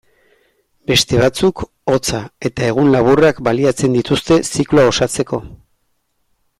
Beste 0.91 1.19
batzuk, 1.23 1.61
hotza 1.93 2.21
eta 2.51 2.65
egun 2.71 2.89
laburrak 2.97 3.45
baliatzen 3.51 3.99
dituzte 4.01 4.41
zikloa 4.53 4.91
osatzeko. 4.95 5.41